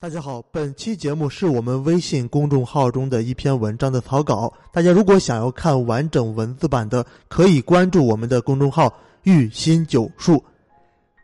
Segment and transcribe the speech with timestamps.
[0.00, 4.52] 大家好，本期节目是我们微信公众号中的一篇文章的草稿。
[4.72, 10.40] 大家如果想要看完整文字版的，可以关注我们的公众号“玉心九术”。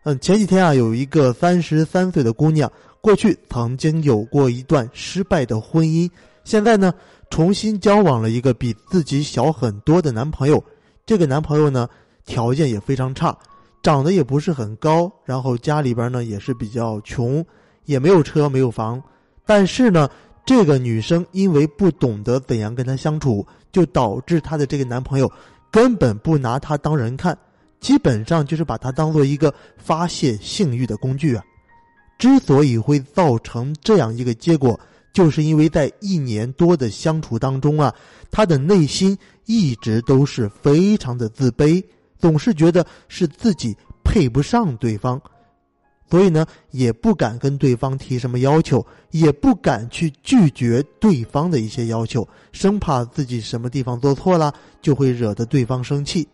[0.03, 2.69] 嗯，前几天啊，有一个三十三岁的姑娘，
[3.01, 6.11] 过去曾经有过一段失败的婚姻，
[6.43, 6.93] 现在呢，
[7.31, 10.61] 重新交往了一个比自己小很多的男朋友。
[11.07, 11.89] 这个男朋友呢，
[12.27, 13.39] 条件也非常差，
[13.85, 17.47] 长得也不是很高，然后家里边呢也是比较穷。
[17.85, 19.03] 也没有车，没有房，
[19.47, 20.09] 但是呢，
[20.47, 25.31] 这个女生因为不懂得怎样跟他相处，就导致她的这个男朋友
[25.71, 27.37] 根本不拿她当人看，
[27.81, 31.43] 基本上就是把她当做一个发泄性欲的工具啊。
[32.19, 34.79] 之所以会造成这样一个结果，
[35.13, 37.93] 就是因为在一年多的相处当中啊，
[38.31, 41.83] 她的内心一直都是非常的自卑，
[42.19, 45.21] 总是觉得是自己配不上对方。
[46.11, 56.29] 所以呢，也不敢跟对方提什么要求，也不敢去拒绝对方的一些要求，生怕自己什么地方做错了，就会惹得对方生气。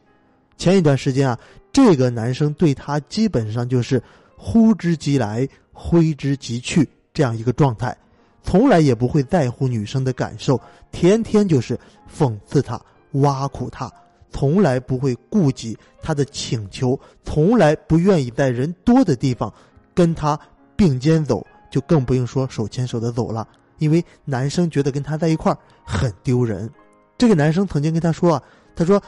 [0.59, 1.39] 前一段时间啊，
[1.73, 4.03] 这个男生对她基本上就是
[4.37, 7.97] 呼之即来，挥之即去这样一个状态，
[8.43, 11.79] 从来也不会在乎女生的感受，天天就是
[12.15, 12.79] 讽刺她、
[13.13, 13.91] 挖苦她，
[14.31, 19.51] 从来不会顾及她的请求，从来不愿意在人多的地方。
[19.95, 20.39] 跟他
[20.77, 23.47] 并肩走，就更不用说手牵手的走了。
[23.79, 26.71] 因为男生觉得跟他在一块儿很丢人。
[27.17, 28.43] 这个男生曾经跟他说：“啊，
[28.77, 29.03] 他说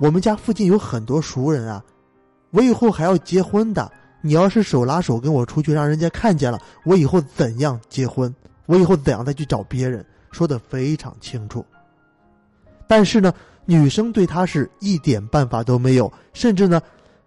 [0.00, 1.84] 我们家附近有很多熟人啊，
[2.50, 3.90] 我以后还要结婚的。
[4.22, 8.34] 你要是手拉手跟我出去，让人家看见了，我以后怎样结婚？
[8.64, 11.64] 我以后怎样再去找别人？”说的非常清楚。
[12.86, 13.32] 但是呢，
[13.66, 16.80] 女生对他是一点办法都没有，甚至呢，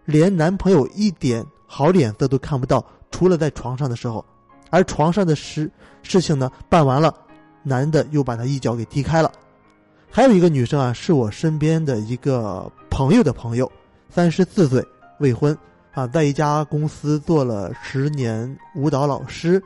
[0.05, 2.83] 连男朋友一点好脸色都看不到。
[3.11, 4.23] 除了在床上的时候，
[4.69, 5.69] 而床上的事
[6.03, 7.13] 事情呢办完了，
[7.63, 9.31] 男的又把他一脚给踢开了。
[10.09, 13.71] 还有一个女生啊，是我身边的一个朋友的朋友，
[14.09, 14.85] 三十四岁，
[15.19, 15.55] 未婚，
[15.93, 19.61] 啊，在一家公司做了十年舞蹈老师，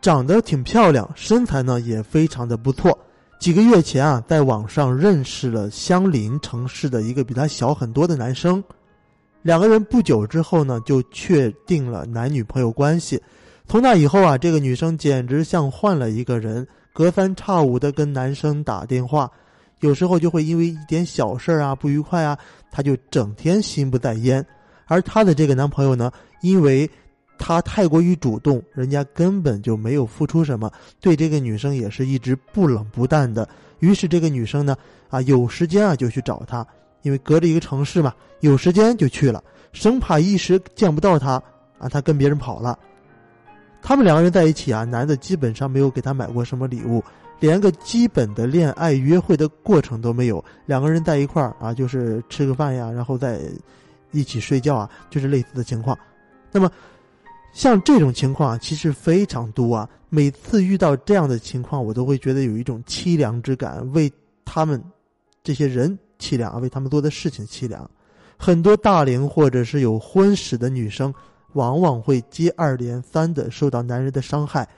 [0.00, 2.96] 长得挺漂亮，身材呢也非常的不错。
[3.38, 8.62] 几个月前啊，在网上认识了相邻城市的一个比他小很多的男生。
[9.46, 13.22] 两个人不久之后呢，就确定了男女朋友关系。
[13.68, 19.30] 从那以后啊，这个女生简直像换了一个人，隔三差五的跟男生打电话，
[19.82, 22.36] 有时候就会因为一点小事啊不愉快啊，
[22.72, 24.44] 她就整天心不在焉。
[24.86, 26.10] 而她的这个男朋友呢，
[26.42, 26.90] 因为
[27.38, 30.68] 他太过于主动，人家根本就没有付出什么，
[31.00, 33.48] 对这个女生也是一直不冷不淡的。
[33.78, 34.76] 于是这个女生呢，
[35.08, 36.66] 啊，有时间啊就去找他。
[37.06, 39.40] 因为隔着一个城市嘛，有时间就去了，
[39.72, 41.40] 生怕一时见不到他
[41.78, 42.76] 啊，他跟别人跑了。
[43.80, 47.00] 他们两个人在一起啊，男的基本上没有给他买过什么礼物，
[47.38, 50.44] 连个基本的恋爱约会的过程都没有。
[50.64, 53.38] 两个人在一块儿啊，就是吃个饭呀，然后再
[54.10, 55.96] 一起睡觉啊，就是类似的情况。
[56.50, 56.68] 那么，
[57.52, 59.88] 像这种情况，其实非常多啊。
[60.08, 64.12] 每次遇到这样的情况，我都会觉得有一种凄凉之感，为
[64.44, 64.82] 他们
[65.44, 65.96] 这些人。
[66.18, 67.88] 凄凉啊，为他们做的事情凄凉。
[68.38, 71.12] 很多大龄或者是有婚史的女生，
[71.54, 74.68] 往往会接二连三的受到男人的伤害。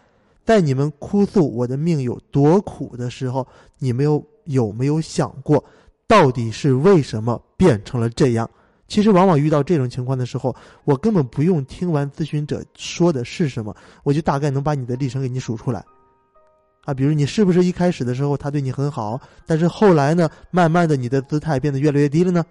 [0.45, 3.47] 在你们哭诉我的命有多苦的时候，
[3.79, 5.63] 你们有有没有想过，
[6.07, 8.49] 到底是为什么变成了这样？
[8.87, 15.85] 其实，往往遇到这种情况的时候，我根本不用听完咨询者说的是什么，我就大概能把你的历程给你数出来。
[16.89, 22.43] 啊，比如你是不是一开始的时候他对你很好，但是后来呢，慢慢的你的姿态变得越来越低了呢？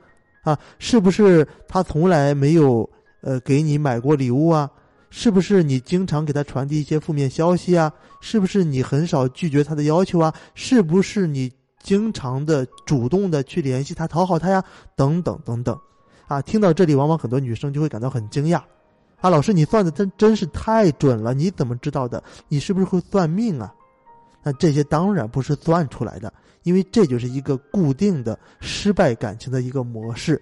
[0.44, 2.88] 啊，是不是他从来没有
[3.22, 4.70] 呃给你买过礼物啊？
[5.10, 7.92] 是不是你经常给他传递一些负面消息啊？
[8.22, 10.32] 是不是你很少拒绝他的要求啊？
[10.54, 14.64] 是不是你经常的主动的去联系他讨好他呀？
[14.96, 15.76] 等等等等，
[16.28, 18.62] 啊，听到这里，往往很多女生就会感到很惊讶，
[19.20, 22.24] 啊，老师你算的真真是太准了，你怎么知道的？
[22.48, 23.74] 你是不是会算命啊？
[24.44, 26.32] 那这些当然不是算出来的，
[26.64, 30.42] 因为这就是一个固定的失败感情的一个模式，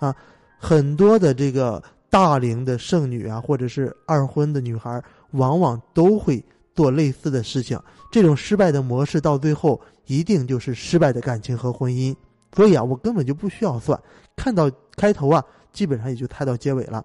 [0.00, 0.14] 啊，
[0.58, 5.02] 很多的这个大龄的剩女啊，或者是二婚的女孩，
[5.32, 6.42] 往往都会
[6.74, 7.78] 做类似的事情。
[8.10, 12.14] 这种失败的模式到最后一定就是失败的感情和婚姻。
[12.54, 14.00] 所以啊，我根本就不需要算，
[14.36, 17.04] 看到开头啊，基本上也就猜到结尾了。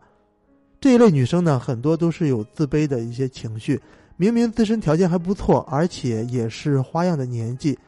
[0.80, 3.82] 这一类女生呢，很多都是有自卑的一些情绪。
[4.22, 7.80] 明明自身条件还不错，而且也是花样的年纪，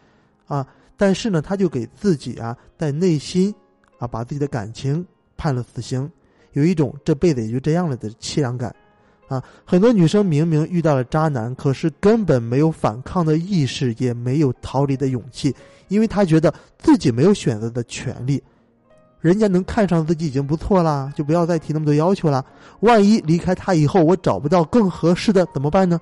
[0.48, 3.54] 啊，但是呢，他就给自己啊，在内心
[4.00, 5.06] 啊，把自己的感情
[5.36, 6.10] 判了死刑，
[6.54, 8.74] 有一种这辈子也就这样了的凄凉感，
[9.28, 15.54] 啊，很多女生明明遇到了渣男，可是根本没有反抗的意识，也没有逃离的勇气，
[15.90, 18.42] 因为她觉得自己没有选择的权利。
[19.20, 22.44] 人家能看上自己已经不错啦，就不要再提那么多要求了。
[22.80, 26.00] 万一离开他以后，我找不到更合适的怎么办呢？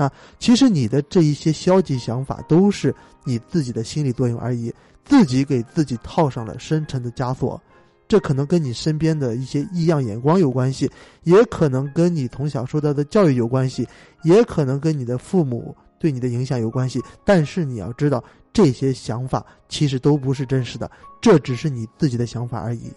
[0.00, 4.72] 啊，其实你的这一些消极想法都是你自己的心理作用而已，
[5.04, 7.60] 自己给自己套上了深沉的枷锁。
[8.08, 10.90] 这可能跟你身边的一些异样眼光有关系，
[11.24, 13.86] 也可能跟你从小受到的教育有关系，
[14.24, 17.00] 也可能跟你的父母对你的影响有关系。
[17.24, 22.90] 但是你要知道，这些想法其实都不是真实的，这只是你自己的想法而已。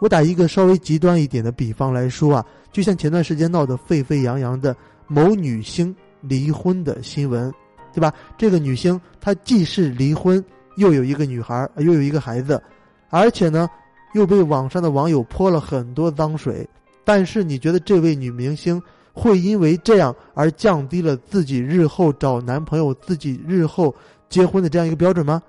[0.00, 4.76] 我打一个稍微极端一点的比方来说啊，就像前段时间闹得沸沸扬扬的
[5.06, 5.94] 某女星
[6.28, 7.52] 离婚的新闻，
[7.92, 8.12] 对吧？
[8.36, 10.44] 这个女星她既是离婚，
[10.76, 12.62] 又有一个女孩，又有一个孩子，
[13.10, 13.68] 而且呢。
[14.14, 16.66] 又被网上的网友泼了很多脏水，
[17.04, 18.80] 但是你觉得这位女明星
[19.12, 23.94] 会因为这样而降低了自己日后找男朋友、自己日后
[24.30, 25.42] 结婚的这样一个标准吗？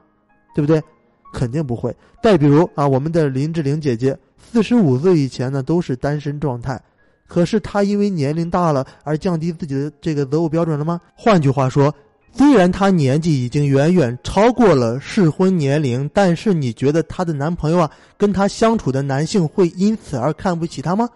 [0.53, 0.83] 对不对？
[1.31, 1.95] 肯定不会。
[2.21, 6.81] 再比如啊，我们的林志玲姐姐，四十五岁以前呢都是单身状态，
[7.27, 11.00] 可是她因为年龄大了而降低自己的这个择偶标准了吗？
[11.15, 11.94] 换句话说。
[12.33, 21.09] 虽然她年纪已经远远超过了适婚年龄，但是你觉得她的男朋友啊，跟她相处的男性会因此而看不起她吗？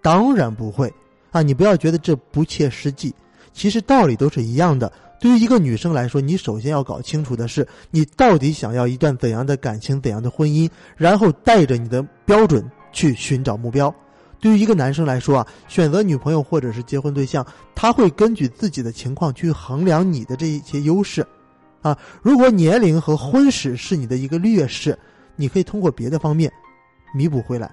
[0.00, 0.90] 当然不会
[1.30, 1.42] 啊！
[1.42, 3.14] 你不要觉得这不切实际，
[3.52, 4.90] 其实道理都是一样的。
[5.20, 13.94] 对于一个女生来说，你首先要搞清楚的是，你到底想要一段怎样的感情、怎样的婚姻，然后带着你的标准去寻找目标。
[14.42, 17.46] 对于一个男生来说啊，选择女朋友或者是结婚对象，
[17.76, 21.24] 他会根据自己的情况去衡量你的这一些优势，
[21.80, 24.98] 啊，如果年龄和婚史是你的一个劣势，
[25.36, 26.52] 你可以通过别的方面
[27.14, 27.72] 弥补回来，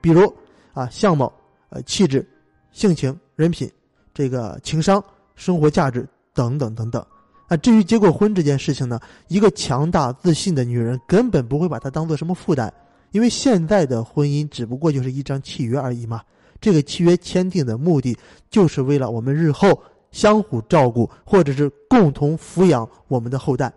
[0.00, 0.26] 比如
[0.72, 1.32] 啊相貌、
[1.68, 2.28] 呃气质、
[2.72, 3.70] 性情、人品、
[4.12, 5.00] 这个情商、
[5.36, 6.04] 生活价值
[6.34, 7.00] 等等等等，
[7.46, 8.98] 啊，至于结过婚这件事情呢，
[9.28, 12.74] 一个强大自信的女人根本不会把它当做什么负担。
[13.10, 16.22] 因为现在的婚姻只不过就是一张契约而已嘛，
[16.60, 18.16] 这个契约签订的目的
[18.50, 23.72] 就是为了我们日后相互照顾，或者是共同抚养我们的后代，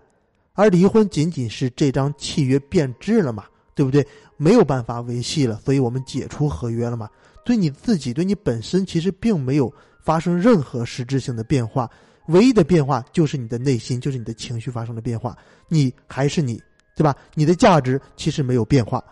[0.54, 3.46] 而离婚仅仅是这张契约变质了嘛，
[3.76, 4.06] 对不对？
[4.38, 7.08] 没有办法维系了，所以我们解除合约了嘛。
[7.46, 9.72] 对你自己，对你本身其实并没有
[10.04, 11.90] 发生任何实质性的变化，
[12.28, 15.38] 唯一的变化就是你的内心，就是你的情绪发生了变化，
[15.68, 16.60] 你还是你，
[16.96, 17.16] 对吧？
[17.36, 19.04] 你的价值其实没有变化。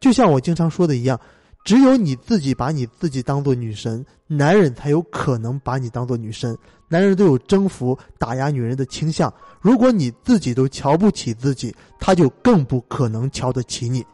[0.00, 1.20] 就像我经常说的一样，
[1.62, 6.56] 只有你自己把你自己当做女神，男人才有可能把你当做女神。
[6.88, 9.32] 男人都有征服、打压女人的倾向。
[9.60, 14.04] 如果你自己都瞧不起自己，他就更不可能瞧得起你。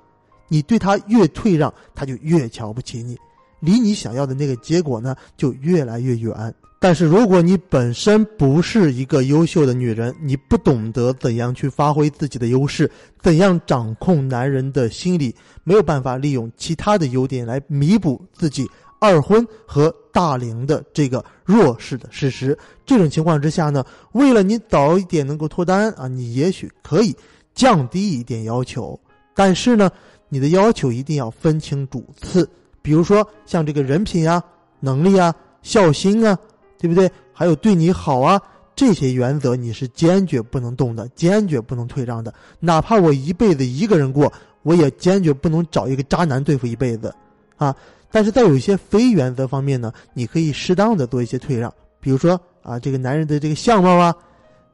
[0.48, 3.16] 你对他越退让，他就越瞧不起你，
[3.60, 6.54] 离你想要的那个结果呢，就越来越远。
[6.78, 12.88] 但是，如果你本身不是一个优秀的女人，你不懂得怎样去发挥自己的优势，
[13.20, 18.68] 怎样掌控男人的心理，没有办法利用其他的优点来弥补自己
[19.00, 22.56] 二婚和大龄的这个弱势的事实。
[22.84, 23.82] 这种情况之下呢，
[24.12, 27.16] 为了你早一点能够脱单啊，你也许可以
[27.54, 29.00] 降低一点要求，
[29.34, 29.90] 但是呢，
[30.28, 32.48] 你的要求一定要分清主次，
[32.86, 34.40] 比如说像这个人品啊、
[34.78, 36.38] 能力啊、孝心啊。
[36.78, 37.10] 对不对？
[37.32, 38.38] 还有对你好啊，
[38.76, 42.32] 这些原则你是坚决不能动的，坚决不能退让的。
[42.60, 44.30] 哪怕我一辈子一个人过，
[44.62, 47.12] 我也坚决不能找一个渣男对付一辈子，
[47.56, 47.74] 啊！
[48.10, 54.14] 但是在有一些非原则方面呢，你可以适当的做一些退让，比如说啊，这个男人的这个相貌啊，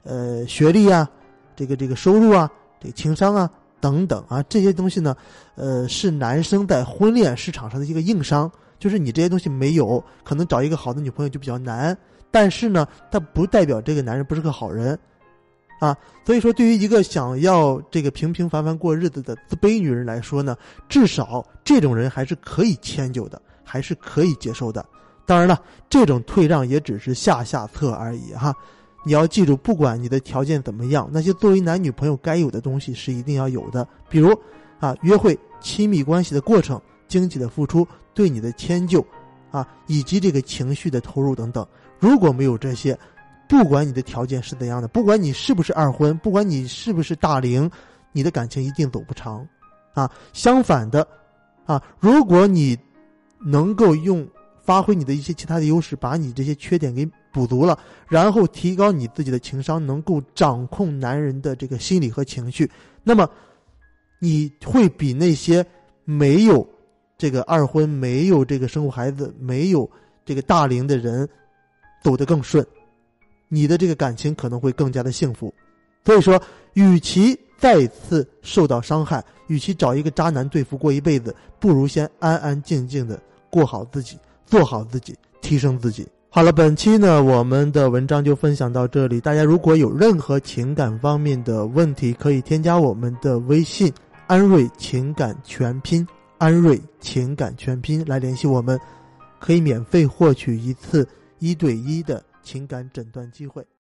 [0.03, 1.09] 呃，学历啊，
[1.55, 2.51] 这个这个收入啊，
[2.81, 3.49] 这情商啊
[3.83, 5.15] 等等啊，这些东西呢，
[5.57, 8.51] 呃，是男生在婚恋市场上的一个硬伤。
[8.79, 11.97] 就是你这些东西没有，可能找一个好的女朋友就比较难。
[12.33, 14.99] 但是呢，它不代表这个男人不是个好人，
[15.79, 20.57] 啊，所以说对于一个想要这个平平凡凡过日子的自卑女人来说呢，
[20.89, 24.85] 至少这种人还是可以迁就的，还是可以接受的。
[25.27, 28.53] 当然了，这种退让也只是下下策而已哈。
[29.05, 34.37] 你要记住，不管你的条件怎么样，那些作为男女朋友该有的东西是一定要有的，比如
[34.79, 36.81] 啊，约会、亲密关系的过程。
[37.09, 39.05] 经济的付出，对你的迁就，
[39.51, 41.67] 啊，以及这个情绪的投入等等，
[41.99, 42.99] 如果没有这些，
[43.47, 47.71] 不管你的条件是怎样的，不管你是不是二婚，不管你是不是大龄，
[48.13, 49.47] 你的感情一定走不长，
[49.93, 51.07] 啊，相反的，
[51.67, 52.79] 啊，如果你
[53.45, 54.27] 能够用
[54.63, 62.71] 发挥你的一些其他的优势，把你这些缺点给补足了，然后提高你自己的情商，能够掌控男人的这个心理和情绪，
[63.03, 63.29] 那么
[64.21, 65.67] 你会比那些
[66.05, 66.65] 没有。
[67.19, 69.89] 这个二婚没有这个生过孩子，没有
[70.25, 71.29] 这个大龄的人
[72.03, 72.67] 走得更顺，
[73.47, 75.55] 你的这个感情可能会更加的幸福。
[76.05, 86.05] 所以说，与其再次受到伤害，与其找一个渣男对付过一辈子，不如先安安静静的过好自己，做好自己，提升自己。
[86.35, 89.21] 好了，本期呢，我们的文章就分享到这里。
[89.21, 93.93] 大家如果有任何情感方面的问题，可以添加我们的微信
[94.27, 96.09] “安瑞情感全拼”，
[96.39, 98.81] 安瑞情感全拼来联系我们，
[99.39, 101.07] 可以免费获取一次
[101.39, 103.63] 一对一的情感诊断机会。